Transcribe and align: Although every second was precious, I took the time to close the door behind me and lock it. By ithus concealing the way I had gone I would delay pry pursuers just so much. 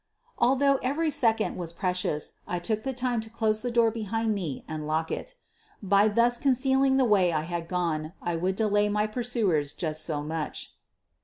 Although 0.39 0.77
every 0.81 1.11
second 1.11 1.57
was 1.57 1.73
precious, 1.73 2.39
I 2.47 2.57
took 2.57 2.81
the 2.81 2.91
time 2.91 3.21
to 3.21 3.29
close 3.29 3.61
the 3.61 3.69
door 3.69 3.91
behind 3.91 4.33
me 4.33 4.65
and 4.67 4.87
lock 4.87 5.11
it. 5.11 5.35
By 5.83 6.09
ithus 6.09 6.41
concealing 6.41 6.97
the 6.97 7.05
way 7.05 7.31
I 7.31 7.41
had 7.43 7.67
gone 7.67 8.13
I 8.19 8.35
would 8.35 8.55
delay 8.55 8.89
pry 8.89 9.05
pursuers 9.05 9.73
just 9.73 10.03
so 10.03 10.23
much. 10.23 10.73